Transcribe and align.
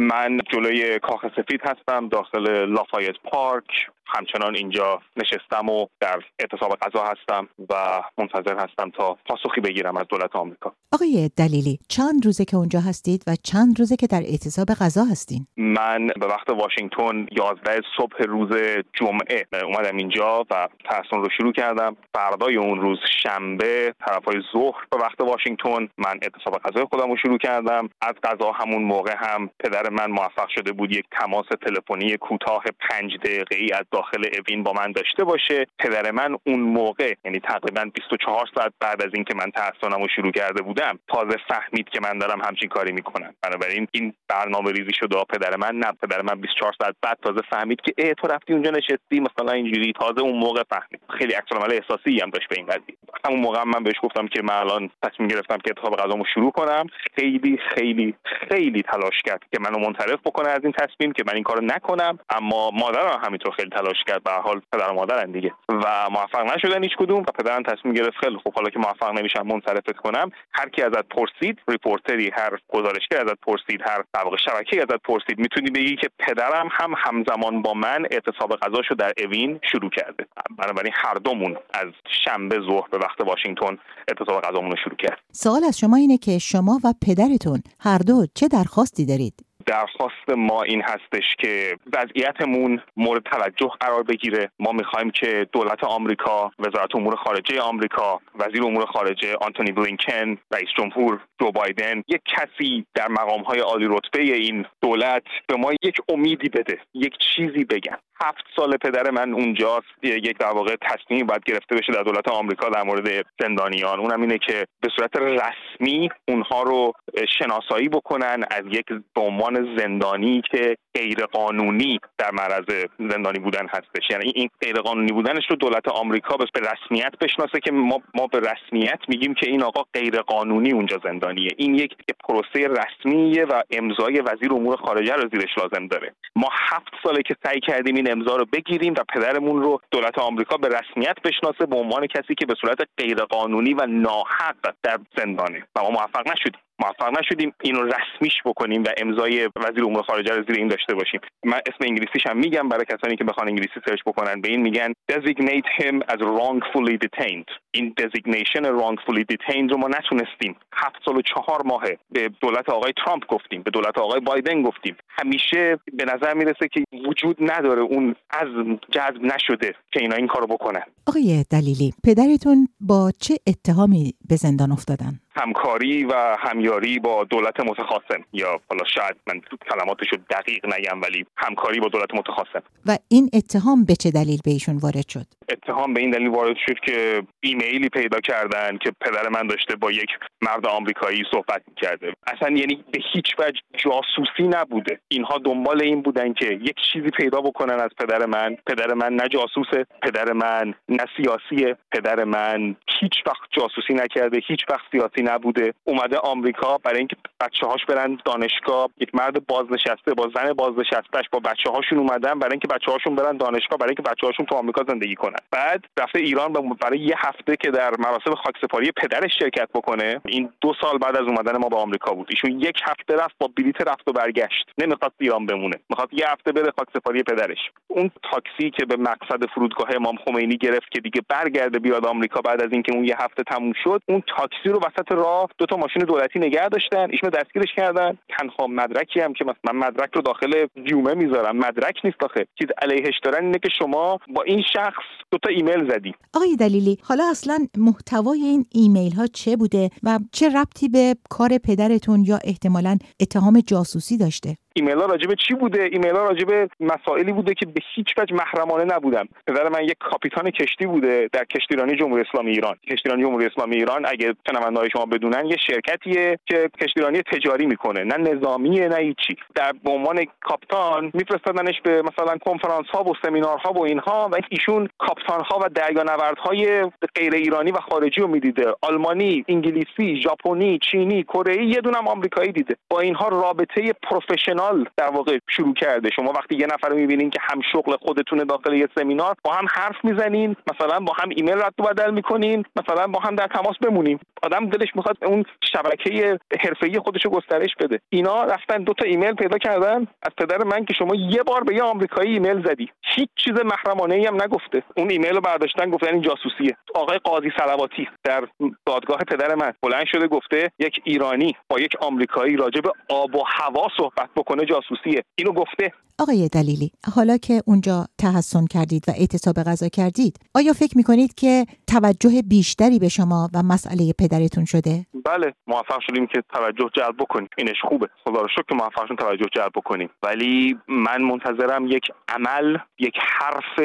من 0.00 0.40
جلوی 0.52 0.98
کاخ 0.98 1.26
سفید 1.36 1.60
هستم 1.64 2.08
داخل 2.08 2.64
لافایت 2.66 3.14
پارک. 3.24 3.66
همچنان 4.14 4.56
اینجا 4.56 5.00
نشستم 5.16 5.68
و 5.68 5.86
در 6.00 6.22
اعتصاب 6.38 6.76
غذا 6.82 7.04
هستم 7.04 7.48
و 7.70 8.02
منتظر 8.18 8.54
هستم 8.54 8.90
تا 8.90 9.18
پاسخی 9.26 9.60
بگیرم 9.60 9.96
از 9.96 10.06
دولت 10.08 10.36
آمریکا. 10.36 10.72
آقای 10.92 11.30
دلیلی 11.36 11.78
چند 11.88 12.26
روزه 12.26 12.44
که 12.44 12.56
اونجا 12.56 12.80
هستید 12.80 13.24
و 13.26 13.36
چند 13.42 13.78
روزه 13.78 13.96
که 13.96 14.06
در 14.06 14.22
اعتصاب 14.22 14.66
غذا 14.68 15.04
هستین؟ 15.04 15.46
من 15.56 16.06
به 16.06 16.26
وقت 16.26 16.50
واشنگتن 16.50 17.26
11 17.32 17.80
صبح 17.96 18.22
روز 18.22 18.48
جمعه 18.92 19.46
اومدم 19.64 19.96
اینجا 19.96 20.44
و 20.50 20.68
تحصیل 20.84 21.18
رو 21.18 21.28
شروع 21.36 21.52
کردم. 21.52 21.96
فردای 22.14 22.56
اون 22.56 22.80
روز 22.80 22.98
شنبه 23.22 23.94
طرفای 24.06 24.42
ظهر 24.52 24.86
به 24.90 24.98
وقت 24.98 25.20
واشنگتن 25.20 25.88
من 25.98 26.18
اعتصاب 26.22 26.58
غذای 26.64 26.84
خودم 26.90 27.10
رو 27.10 27.16
شروع 27.16 27.38
کردم. 27.38 27.88
از 28.00 28.14
غذا 28.22 28.52
همون 28.52 28.82
موقع 28.82 29.14
هم 29.18 29.50
پدر 29.58 29.89
من 29.90 30.10
موفق 30.10 30.48
شده 30.48 30.72
بود 30.72 30.92
یک 30.92 31.04
تماس 31.20 31.46
تلفنی 31.66 32.16
کوتاه 32.16 32.64
پنج 32.90 33.16
دقیقه 33.16 33.56
ای 33.56 33.72
از 33.72 33.84
داخل 33.92 34.24
اوین 34.38 34.62
با 34.62 34.72
من 34.72 34.92
داشته 34.92 35.24
باشه. 35.24 35.66
پدر 35.78 36.10
من 36.10 36.36
اون 36.44 36.60
موقع 36.60 37.14
یعنی 37.24 37.40
تقریبا 37.40 37.84
24 37.94 38.46
ساعت 38.54 38.72
بعد 38.80 39.02
از 39.02 39.10
اینکه 39.14 39.34
من 39.34 39.50
تحصنمو 39.50 40.08
شروع 40.16 40.32
کرده 40.32 40.62
بودم 40.62 40.98
تازه 41.08 41.36
فهمید 41.48 41.88
که 41.88 42.00
من 42.00 42.18
دارم 42.18 42.40
همچین 42.40 42.68
کاری 42.68 42.92
می‌کنم. 42.92 43.34
بنابراین 43.42 43.88
این 43.90 44.14
برنامه 44.28 44.72
ریزی 44.72 44.92
شده 44.94 45.16
پدر 45.24 45.56
من 45.56 45.74
نه 45.74 45.92
پدر 46.02 46.22
من 46.22 46.40
24 46.40 46.74
ساعت 46.82 46.94
بعد 47.02 47.18
تازه 47.22 47.40
فهمید 47.50 47.80
که 47.80 47.92
ای 47.98 48.14
تو 48.14 48.26
رفتی 48.28 48.52
اونجا 48.52 48.70
نشستی 48.70 49.20
مثلا 49.20 49.52
اینجوری. 49.52 49.92
تازه 49.92 50.20
اون 50.20 50.38
موقع 50.38 50.62
فهمید. 50.70 51.00
خیلی 51.18 51.32
عکس‌العمل 51.32 51.52
احساسی 51.70 52.20
هم 52.22 52.30
داشت 52.30 52.48
به 52.48 52.56
این 52.56 52.66
قضیه. 52.66 52.96
همون 53.24 53.40
موقع 53.40 53.64
من 53.64 53.82
بهش 53.82 53.96
گفتم 54.02 54.26
که 54.28 54.42
من 54.42 54.54
الان 54.54 54.90
تصمیم 55.02 55.28
گرفتم 55.28 55.58
که 55.58 55.70
اعتصاب 55.76 55.96
غذامو 55.96 56.24
شروع 56.34 56.50
کنم. 56.50 56.86
خیلی 57.16 57.58
خیلی 57.74 58.14
خیلی 58.24 58.82
تلاش 58.82 59.22
کرد 59.24 59.42
که 59.52 59.60
منو 59.60 59.78
منصرف 59.80 60.20
بکنه 60.24 60.48
از 60.48 60.60
این 60.64 60.72
تصمیم 60.72 61.12
که 61.12 61.22
من 61.26 61.34
این 61.34 61.42
کارو 61.42 61.60
نکنم 61.64 62.18
اما 62.30 62.70
مادرم 62.70 63.20
همینطور 63.24 63.52
خیلی 63.52 63.70
تلاش 63.70 64.04
کرد. 64.06 64.22
به 64.22 64.26
هر 64.26 64.30
حال 64.30 64.60
پدر 64.72 64.90
و 64.90 64.94
مادرن 64.94 65.30
دیگه. 65.32 65.52
و 65.68 66.10
موفق 66.10 66.54
نشدن 66.54 66.82
هیچ 66.82 66.96
کدوم 66.98 67.20
و 67.20 67.32
پدرم 67.38 67.62
تصمیم 67.62 67.94
گرفت 67.94 68.16
خیلی 68.20 68.38
خب 68.44 68.52
حالا 68.54 68.70
که 68.70 68.78
موفق 68.78 69.18
نمیشم 69.18 69.46
منصرفت 69.46 69.96
کنم 69.96 70.30
هر 70.52 70.68
کی 70.68 70.82
ازت 70.82 71.08
پرسید 71.08 71.58
reporter 71.68 72.23
ی 72.23 72.30
هر 72.34 72.58
گزارشگر 72.68 73.20
ازت 73.20 73.40
پرسید 73.40 73.80
هر 73.84 74.04
طبق 74.14 74.36
شبکه 74.44 74.82
ازت 74.82 75.02
پرسید 75.02 75.38
می‌تونی 75.38 75.70
بگی 75.70 75.96
که 75.96 76.08
پدرم 76.18 76.68
هم 76.72 76.94
همزمان 76.96 77.62
با 77.62 77.74
من 77.74 78.06
اعتصاب 78.10 78.56
غذاشو 78.56 78.94
در 78.94 79.12
اوین 79.24 79.60
شروع 79.72 79.90
کرده. 79.90 80.26
بنابراین 80.58 80.92
هر 80.96 81.14
دومون 81.14 81.56
از 81.74 81.88
شنبه 82.24 82.60
ظهر 82.60 82.88
به 82.90 82.98
وقت 82.98 83.20
واشنگتن 83.20 83.78
اعتصاب 84.08 84.40
غذامون 84.40 84.70
رو 84.70 84.76
شروع 84.84 84.96
کرد. 84.96 85.18
سوال 85.32 85.64
از 85.64 85.78
شما 85.78 85.96
اینه 85.96 86.18
که 86.18 86.38
شما 86.38 86.78
و 86.84 86.94
پدرتون 87.06 87.62
هر 87.80 87.98
دو 87.98 88.26
چه 88.34 88.48
درخواستی 88.48 89.06
دارید؟ 89.06 89.49
درخواست 89.70 90.28
ما 90.36 90.62
این 90.62 90.82
هستش 90.82 91.36
که 91.38 91.76
وضعیتمون 91.92 92.82
مورد 92.96 93.22
توجه 93.22 93.70
قرار 93.80 94.02
بگیره. 94.02 94.50
ما 94.58 94.72
می‌خوایم 94.72 95.10
که 95.10 95.46
دولت 95.52 95.84
آمریکا 95.84 96.50
وزارت 96.58 96.94
امور 96.94 97.16
خارجه 97.16 97.60
آمریکا 97.60 98.20
وزیر 98.34 98.62
امور 98.64 98.86
خارجه 98.86 99.36
آنتونی 99.40 99.72
بلینکن 99.72 100.38
رئیس 100.52 100.68
جمهور 100.78 101.20
جو 101.40 101.50
بایدن 101.50 102.02
یک 102.08 102.20
کسی 102.36 102.86
در 102.94 103.08
مقام 103.08 103.42
های 103.42 103.60
عالی 103.60 103.86
رتبه 103.90 104.20
این 104.22 104.66
دولت 104.82 105.22
به 105.46 105.56
ما 105.56 105.72
یک 105.82 105.96
امیدی 106.08 106.48
بده 106.48 106.78
یک 106.94 107.14
چیزی 107.18 107.64
بگن. 107.64 107.96
هفت 108.22 108.44
سال 108.56 108.76
پدر 108.76 109.10
من 109.10 109.32
اونجاست. 109.32 109.86
یک 110.02 110.38
در 110.38 110.50
واقع 110.52 110.76
تصمیم 110.82 111.26
باید 111.26 111.44
گرفته 111.44 111.76
بشه 111.76 111.92
در 111.92 112.02
دولت 112.02 112.28
آمریکا 112.28 112.68
در 112.68 112.82
مورد 112.82 113.26
زندانیان. 113.40 114.00
اونم 114.00 114.20
اینه 114.20 114.38
که 114.38 114.66
به 114.80 114.88
صورت 114.96 115.16
رسمی 115.16 116.08
اونها 116.28 116.62
رو 116.62 116.92
شناسایی 117.38 117.88
بکنن 117.88 118.44
از 118.50 118.62
یک 118.70 118.86
به 119.14 119.20
عنوان 119.20 119.76
زندانی 119.76 120.42
که 120.50 120.76
غیر 120.94 121.26
قانونی 121.26 121.98
در 122.18 122.30
معرض 122.30 122.86
زندانی 122.98 123.38
بودن 123.38 123.66
هستش. 123.66 124.10
یعنی 124.10 124.32
این 124.34 124.48
غیر 124.60 124.76
قانونی 124.76 125.12
بودنش 125.12 125.44
رو 125.50 125.56
دولت 125.56 125.88
آمریکا 125.88 126.36
به 126.36 126.46
رسمیت 126.60 127.12
بشناسه 127.20 127.60
که 127.60 127.72
ما 127.72 128.02
ما 128.14 128.26
به 128.26 128.40
رسمیت 128.40 129.00
میگیم 129.08 129.34
که 129.34 129.46
این 129.50 129.62
آقا 129.62 129.82
غیر 129.94 130.20
قانونی 130.20 130.72
اونجا 130.72 131.00
زندانیه. 131.04 131.50
این 131.56 131.74
یک 131.74 131.96
پروسه 132.28 132.68
رسمیه 132.68 133.44
و 133.44 133.62
امضای 133.70 134.20
وزیر 134.20 134.52
امور 134.52 134.76
خارجه 134.76 135.14
رو 135.14 135.28
زیرش 135.32 135.58
لازم 135.58 135.86
داره. 135.86 136.14
ما 136.36 136.48
هفت 136.52 136.92
ساله 137.02 137.22
که 137.22 137.36
سعی 137.44 137.60
کردیم 137.60 137.94
این 137.94 138.09
امضا 138.10 138.36
رو 138.36 138.44
بگیریم 138.52 138.92
و 138.92 139.04
پدرمون 139.14 139.62
رو 139.62 139.80
دولت 139.90 140.18
آمریکا 140.18 140.56
به 140.56 140.68
رسمیت 140.68 141.16
بشناسه 141.24 141.66
به 141.66 141.76
عنوان 141.76 142.06
کسی 142.06 142.34
که 142.34 142.46
به 142.46 142.54
صورت 142.60 142.78
غیرقانونی 142.98 143.74
و 143.74 143.86
ناحق 143.86 144.74
در 144.82 144.98
زندانه. 145.16 145.66
و 145.76 145.82
ما 145.82 145.90
موفق 145.90 146.32
نشدیم. 146.32 146.60
موفق 146.80 147.18
نشدیم 147.18 147.52
اینو 147.60 147.82
رسمیش 147.82 148.34
بکنیم 148.44 148.84
و 148.84 148.88
امضای 148.96 149.48
وزیر 149.56 149.84
امور 149.84 150.02
خارجه 150.02 150.34
رو 150.34 150.44
زیر 150.48 150.56
این 150.56 150.68
داشته 150.68 150.94
باشیم. 150.94 151.20
من 151.44 151.60
اسم 151.66 151.78
انگلیسیش 151.80 152.26
هم 152.26 152.38
میگم 152.38 152.68
برای 152.68 152.84
کسانی 152.84 153.16
که 153.16 153.24
بخوان 153.24 153.48
انگلیسی 153.48 153.80
سرچ 153.88 154.00
بکنن 154.06 154.40
به 154.40 154.48
این 154.48 154.60
میگن 154.60 154.92
designate 155.12 155.82
him 155.82 155.96
as 156.12 156.20
wrongfully 156.20 156.98
detained. 157.06 157.50
این 157.70 157.94
designation 158.00 158.64
wrongfully 158.64 159.24
detained 159.32 159.70
رو 159.70 159.76
ما 159.76 159.88
نتونستیم. 159.88 160.56
هفت 160.72 160.96
سال 161.04 161.16
و 161.16 161.22
چهار 161.22 161.62
ماهه. 161.64 161.98
به 162.12 162.30
دولت 162.40 162.68
آقای 162.68 162.92
ترامپ 163.04 163.26
گفتیم 163.26 163.62
به 163.62 163.70
دولت 163.70 163.98
آقای 163.98 164.20
بایدن 164.20 164.62
گفتیم. 164.62 164.96
همیشه 165.08 165.78
به 165.92 166.04
نظر 166.04 166.34
می‌رسه 166.34 166.68
که 166.68 166.84
وجود 167.08 167.36
نداره 167.40 167.82
اون 167.82 168.14
از 168.30 168.48
جذب 168.90 169.22
نشده 169.22 169.74
که 169.92 170.00
اینا 170.00 170.16
این 170.16 170.26
کارو 170.26 170.46
بکنن. 170.46 170.82
آقای 171.06 171.44
دلیلی 171.50 171.92
پدرتون 172.04 172.68
با 172.80 173.10
چه 173.20 173.34
اتهامی 173.46 174.14
به 174.28 174.36
زندان 174.36 174.72
افتادن؟ 174.72 175.20
همکاری 175.40 176.04
و 176.04 176.36
همیاری 176.38 176.98
با 176.98 177.24
دولت 177.24 177.60
متخاصم. 177.60 178.24
یا 178.32 178.60
حالا 178.70 178.84
شاید 178.94 179.16
من 179.26 179.40
کلماتشو 179.70 180.16
دقیق 180.30 180.66
نگم 180.66 181.00
ولی 181.02 181.26
همکاری 181.36 181.80
با 181.80 181.88
دولت 181.88 182.14
متخاصم. 182.14 182.62
و 182.86 182.98
این 183.08 183.30
اتهام 183.32 183.84
به 183.84 183.96
چه 183.96 184.10
دلیل 184.10 184.38
به 184.44 184.50
ایشون 184.50 184.76
وارد 184.76 185.08
شد؟ 185.08 185.26
اتهام 185.50 185.94
به 185.94 186.00
این 186.00 186.10
دلیل 186.10 186.28
وارد 186.28 186.56
شد 186.66 186.78
که 186.80 187.22
ایمیلی 187.40 187.88
پیدا 187.88 188.20
کردن 188.20 188.78
که 188.78 188.92
پدر 189.00 189.28
من 189.28 189.46
داشته 189.46 189.76
با 189.76 189.90
یک 189.90 190.10
مرد 190.42 190.66
آمریکایی 190.66 191.22
صحبت 191.32 191.62
کرده 191.76 192.12
اصلا 192.26 192.56
یعنی 192.56 192.84
به 192.92 193.00
هیچ 193.12 193.26
وجه 193.38 193.60
جاسوسی 193.76 194.42
نبوده. 194.42 195.00
اینها 195.08 195.38
دنبال 195.38 195.82
این 195.82 196.02
بودن 196.02 196.32
که 196.32 196.46
یک 196.46 196.76
چیزی 196.92 197.10
پیدا 197.10 197.40
بکنن 197.40 197.80
از 197.80 197.90
پدر 197.98 198.26
من. 198.26 198.56
پدر 198.66 198.94
من 198.94 199.12
نه 199.12 199.28
جاسوسه 199.28 199.86
پدر 200.02 200.32
من 200.32 200.74
نه 200.88 201.04
سیاسیه 201.16 201.76
پدر 201.92 202.24
من 202.24 202.76
هیچ 203.00 203.14
وقت 203.26 203.50
جاسوسی 203.50 203.94
نکرده 203.94 204.40
هیچ 204.46 204.60
وقت 204.70 204.84
سیاسی 204.90 205.22
نبوده. 205.22 205.74
اومده 205.84 206.16
آمریکا 206.16 206.78
برای 206.78 206.98
اینکه 206.98 207.16
بچه 207.40 207.66
هاش 207.66 207.84
برن 207.88 208.18
دانشگاه. 208.24 208.88
یک 208.98 209.14
مرد 209.14 209.46
بازنشسته 209.46 210.14
با 210.14 210.30
زن 210.34 210.52
بازنشستهش 210.52 211.28
با 211.32 211.38
بچه 211.38 211.70
هاشون 211.70 211.98
اومدن 211.98 212.38
برای 212.38 212.52
اینکه 212.52 212.68
بچه 212.68 212.92
هاشون 212.92 213.14
برن 213.14 213.36
دانشگاه 213.36 213.78
برای 213.78 213.90
اینکه 213.90 214.02
بچه 214.02 214.26
هاشون 214.26 214.46
تو 214.46 214.54
آمریکا 214.54 214.84
زندگی 214.88 215.14
کنن. 215.14 215.39
بعد 215.50 215.84
رفته 215.98 216.18
ایران 216.18 216.52
برای 216.52 216.98
یه 216.98 217.14
هفته 217.18 217.56
که 217.56 217.70
در 217.70 217.90
مراسم 217.98 218.34
خاکسپاری 218.34 218.92
پدرش 218.92 219.38
شرکت 219.38 219.68
بکنه 219.74 220.20
این 220.26 220.52
دو 220.60 220.74
سال 220.80 220.98
بعد 220.98 221.16
از 221.16 221.26
اومدن 221.26 221.56
ما 221.56 221.68
به 221.68 221.76
آمریکا 221.76 222.14
بود. 222.14 222.26
ایشون 222.30 222.60
یک 222.60 222.80
هفته 222.84 223.14
رفت 223.24 223.34
با 223.38 223.50
بلیت 223.56 223.80
رفت 223.88 224.08
و 224.08 224.12
برگشت. 224.12 224.70
نمی‌خواست 224.78 225.14
ایران 225.18 225.46
بمونه. 225.46 225.76
می‌خواد 225.90 226.08
یه 226.12 226.32
هفته 226.32 226.52
بره 226.52 226.72
خاکسپاری 226.78 227.22
پدرش. 227.22 227.58
اون 227.88 228.10
تاکسی 228.22 228.70
که 228.70 228.84
به 228.84 228.96
مقصد 228.96 229.46
فرودگاه 229.54 229.88
امام 229.94 230.16
خمینی 230.16 230.56
گرفت 230.56 230.90
که 230.90 231.00
دیگه 231.00 231.20
برگرده 231.28 231.78
بیاد 231.78 232.06
آمریکا 232.06 232.40
بعد 232.40 232.62
از 232.62 232.72
اینکه 232.72 232.94
اون 232.94 233.04
یه 233.04 233.16
هفته 233.18 233.42
تموم 233.42 233.72
شد 233.84 234.02
اون 234.06 234.22
تاکسی 234.36 234.68
رو 234.68 234.78
وسط 234.78 235.12
راه 235.12 235.50
دو 235.58 235.66
تا 235.66 235.76
ماشین 235.76 236.02
دولتی 236.02 236.38
نگه 236.38 236.68
داشتن. 236.68 237.10
ایشون 237.10 237.30
دستگیرش 237.30 237.72
کردن. 237.76 238.18
تنها 238.28 238.66
مدرکی 238.66 239.20
هم 239.20 239.32
که 239.32 239.44
من 239.44 239.76
مدرک 239.76 240.10
رو 240.14 240.22
داخل 240.22 240.66
جیومه 240.84 241.14
می‌ذارم. 241.14 241.56
مدرک 241.56 242.00
نیست 242.04 242.24
آخه. 242.24 242.46
چیز 242.58 242.68
علیهش 242.82 243.18
دارن 243.22 243.44
اینه 243.44 243.58
که 243.58 243.68
شما 243.78 244.18
با 244.28 244.42
این 244.42 244.62
شخص 244.72 245.04
دو 245.32 245.38
تا 245.38 245.48
ایمیل 245.50 245.92
زدی. 245.92 246.12
آقای 246.34 246.56
دلیلی 246.56 246.98
حالا 247.02 247.24
اصلا 247.30 247.66
محتوای 247.76 248.40
این 248.40 248.66
ایمیل 248.70 249.12
ها 249.12 249.26
چه 249.26 249.56
بوده 249.56 249.90
و 250.02 250.18
چه 250.32 250.48
ربطی 250.48 250.88
به 250.88 251.16
کار 251.30 251.58
پدرتون 251.58 252.24
یا 252.24 252.38
احتمالا 252.44 252.98
اتهام 253.20 253.60
جاسوسی 253.60 254.16
داشته؟ 254.16 254.56
ایمیل 254.74 254.98
ها 254.98 255.06
راجبه 255.06 255.34
چی 255.34 255.54
بوده؟ 255.54 255.82
ایمیل 255.92 256.16
ها 256.16 256.22
راجبه 256.24 256.68
مسائلی 256.80 257.32
بوده 257.32 257.54
که 257.54 257.66
به 257.66 257.80
هیچ 257.94 258.18
وجه 258.18 258.34
محرمانه 258.34 258.84
نبودن. 258.94 259.24
پدر 259.46 259.68
من 259.68 259.84
یک 259.84 259.96
کاپیتان 260.00 260.50
کشتی 260.50 260.86
بوده 260.86 261.28
در 261.32 261.44
کشتیرانی 261.44 261.96
جمهوری 261.96 262.24
اسلامی 262.28 262.50
ایران. 262.50 262.76
کشتیرانی 262.90 263.22
جمهوری 263.22 263.46
اسلامی 263.46 263.76
ایران 263.76 264.06
اگه 264.06 264.34
شنوندههای 264.50 264.90
شما 264.90 265.06
بدونن 265.06 265.46
یه 265.46 265.56
شرکتیه 265.66 266.38
که 266.46 266.70
کشتیرانی 266.80 267.22
تجاری 267.22 267.66
می‌کنه. 267.66 268.04
نه 268.04 268.16
نظامیه 268.16 268.88
نه 268.88 268.96
هیچی. 268.96 269.36
در 269.54 269.72
به 269.84 269.90
عنوان 269.90 270.26
کاپتان 270.40 271.10
میفرستادنش 271.14 271.80
به 271.80 272.02
مثلا 272.02 272.36
کنفرانس 272.36 272.86
ها 272.86 273.04
و 273.04 273.12
سمینارها 273.22 273.72
و 273.72 273.84
اینها 273.84 274.28
و 274.32 274.36
ایشون 274.48 274.88
کاپتان 274.98 275.40
و 275.64 275.68
دریانوردهای 275.68 276.90
غیر 277.14 277.34
ایرانی 277.34 277.70
و 277.70 277.80
خارجی 277.90 278.20
رو 278.20 278.28
می‌دیده. 278.28 278.74
آلمانی 278.82 279.44
انگلیسی 279.48 280.22
ژاپنی 280.22 280.78
چینی 280.78 281.22
کره‌ای 281.22 281.64
یه 281.64 281.80
دونم 281.80 282.08
آمریکایی 282.08 282.52
دیده. 282.52 282.76
با 282.88 283.00
اینها 283.00 283.28
رابطه 283.28 283.92
professional 284.02 284.59
کانال 284.60 284.88
در 284.96 285.10
واقع 285.10 285.38
شروع 285.48 285.74
کرده. 285.74 286.10
شما 286.10 286.32
وقتی 286.32 286.56
یه 286.56 286.66
نفر 286.66 286.88
رو 286.88 286.96
می‌بینین 286.96 287.30
که 287.30 287.38
هم 287.42 287.60
شغل 287.72 287.96
خودتونه 287.96 288.44
داخل 288.44 288.72
یه 288.72 288.88
سمینار 288.94 289.36
با 289.44 289.52
هم 289.52 289.66
حرف 289.70 290.04
می‌زنین 290.04 290.56
مثلا 290.72 291.00
با 291.00 291.12
هم 291.12 291.28
ایمیل 291.36 291.54
رد 291.54 291.74
و 291.78 291.82
بدل 291.82 292.10
می‌کنین 292.10 292.64
مثلا 292.76 293.06
با 293.06 293.20
هم 293.20 293.34
در 293.34 293.46
تماس 293.46 293.76
بمونیم 293.78 294.20
آدم 294.42 294.68
دلش 294.68 294.96
می‌خواد 294.96 295.16
اون 295.24 295.44
شبکه 295.72 296.38
حرفه‌ای 296.60 296.98
خودش 296.98 297.24
رو 297.24 297.30
گسترش 297.30 297.76
بده. 297.80 298.00
اینا 298.10 298.44
رفتن 298.44 298.82
دو 298.82 298.92
تا 298.92 299.04
ایمیل 299.04 299.32
پیدا 299.32 299.58
کردن. 299.58 300.06
از 300.22 300.32
پدر 300.38 300.64
من 300.64 300.84
که 300.84 300.94
شما 300.94 301.14
یه 301.14 301.42
بار 301.42 301.64
به 301.64 301.74
یه 301.74 301.82
آمریکایی 301.82 302.32
ایمیل 302.32 302.66
زدی. 302.66 302.90
هیچ 303.02 303.28
چیز 303.36 303.54
محرمانه 303.64 304.14
ای 304.14 304.26
هم 304.26 304.42
نگفته. 304.42 304.82
اون 304.96 305.10
ایمیل 305.10 305.34
رو 305.34 305.40
برداشتن 305.40 305.90
گفتن 305.90 306.12
این 306.12 306.22
جاسوسیه. 306.22 306.76
آقای 306.94 307.18
قاضی 307.18 307.52
صلواتی 307.58 308.08
در 308.24 308.44
دادگاه 308.86 309.18
پدر 309.18 309.54
من 309.54 309.72
بلند 309.82 310.06
شده 310.06 310.28
گفته 310.28 310.70
یک 310.78 311.00
ایرانی 311.04 311.56
با 311.68 311.80
یک 311.80 311.96
آمریکایی 312.00 312.56
راجع 312.56 312.80
به 312.80 312.92
آب 313.08 313.36
و 313.36 313.42
هوا 313.46 313.88
صحبت 313.96 314.28
بکنه. 314.36 314.49
جاسوسیه. 314.58 315.22
اینو 315.38 315.52
گفته. 315.52 315.92
آقای 316.18 316.48
دلیلی 316.48 316.92
حالا 317.14 317.36
که 317.36 317.62
اونجا 317.66 318.06
تحسن 318.18 318.66
کردید 318.66 319.04
و 319.08 319.10
اعتصاب 319.10 319.56
غذا 319.56 319.88
کردید 319.88 320.36
آیا 320.54 320.72
فکر 320.72 320.96
می‌کنید 320.96 321.34
که 321.34 321.66
توجه 321.86 322.42
بیشتری 322.42 322.98
به 322.98 323.08
شما 323.08 323.48
و 323.54 323.62
مسئله 323.62 324.12
پدرتون 324.18 324.64
شده؟ 324.64 325.06
بله 325.24 325.54
موفق 325.66 326.00
شدیم 326.06 326.26
که 326.26 326.42
توجه 326.54 326.90
جلب 326.96 327.16
بکنیم. 327.18 327.48
اینش 327.58 327.76
خوبه. 327.88 328.08
خدا 328.24 328.40
رو 328.40 328.48
شکر 328.48 328.74
موفق 328.74 329.04
شدیم 329.04 329.16
توجه 329.16 329.46
جلب 329.54 329.72
بکنیم. 329.74 330.10
ولی 330.22 330.78
من 330.88 331.22
منتظرم 331.22 331.86
یک 331.86 332.04
عمل 332.28 332.78
یک 332.98 333.14
حرف 333.38 333.78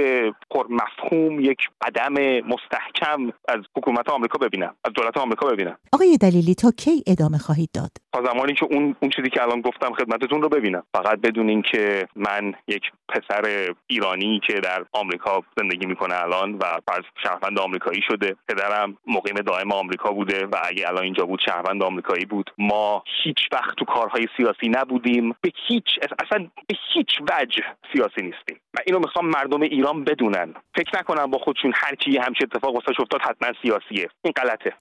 پر 0.51 0.67
مفهوم 0.69 1.39
یک 1.39 1.57
قدم 1.81 2.13
مستحکم 2.39 3.27
از 3.47 3.59
حکومت 3.77 4.09
آمریکا 4.09 4.37
ببینم 4.37 4.75
از 4.83 4.93
دولت 4.93 5.17
آمریکا 5.17 5.47
ببینم. 5.47 5.77
آقای 5.93 6.17
دلیلی 6.17 6.55
تا 6.55 6.71
کی 6.71 7.03
ادامه 7.07 7.37
خواهید 7.37 7.69
داد؟ 7.73 7.91
تا 8.13 8.23
زمانی 8.33 8.53
که 8.53 8.65
اون 8.65 8.95
اون 9.01 9.11
چیزی 9.15 9.29
که 9.29 9.41
الان 9.41 9.61
گفتم 9.61 9.93
خدمتتون 9.93 10.41
رو 10.41 10.49
ببینم. 10.55 10.83
فقط 10.93 11.21
بدونین 11.21 11.61
که 11.61 12.07
من 12.15 12.53
یک 12.67 12.83
پسر 13.09 13.73
ایرانی 13.87 14.41
که 14.47 14.53
در 14.53 14.85
آمریکا 14.91 15.43
زندگی 15.57 15.85
می‌کنه 15.85 16.15
الان 16.23 16.53
و 16.53 16.63
فرض 16.87 17.03
شهروند 17.23 17.59
آمریکایی 17.59 18.01
شده. 18.07 18.35
پدرم 18.47 18.97
مقیم 19.07 19.35
دائم 19.35 19.71
آمریکا 19.71 20.11
بوده 20.11 20.45
و 20.45 20.55
اگه 20.63 20.87
الان 20.87 21.03
اینجا 21.03 21.25
بود 21.25 21.39
شهروند 21.45 21.83
آمریکایی 21.83 22.25
بود. 22.25 22.51
ما 22.57 23.03
هیچ 23.23 23.37
وقت 23.51 23.75
تو 23.77 23.85
کارهای 23.85 24.27
سیاسی 24.37 24.69
نبودیم. 24.69 25.35
به 25.41 25.51
هیچ 25.67 25.85
اصلا 26.25 26.47
به 26.67 26.75
هیچ 26.93 27.09
وجه 27.21 27.63
سیاسی 27.93 28.21
نیستیم. 28.21 28.59
و 28.73 28.77
اینو 28.85 28.99
می‌خوام 28.99 29.25
مردم 29.25 29.61
ایران 29.61 30.03
بدونن. 30.03 30.53
فکر 30.75 30.99
نکنم 30.99 31.31
با 31.31 31.37
خودشون 31.37 31.73
هر 31.75 31.95
کی 31.95 32.17
همچین 32.17 32.47
اتفاق 32.51 32.75
واسه 32.75 33.01
افتاد 33.01 33.21
حتما 33.21 33.53
سیاسیه. 33.61 34.09
این 34.23 34.33
غلطه. 34.37 34.73